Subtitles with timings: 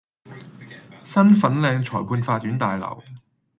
[1.03, 3.03] 新粉嶺裁判法院大樓